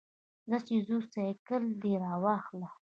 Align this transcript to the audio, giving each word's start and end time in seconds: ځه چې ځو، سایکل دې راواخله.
ځه 0.49 0.57
چې 0.67 0.75
ځو، 0.87 0.97
سایکل 1.13 1.63
دې 1.81 1.93
راواخله. 2.03 2.69